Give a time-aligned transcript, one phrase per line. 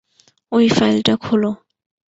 [0.51, 1.51] ঐ ফাইলটা খোলো।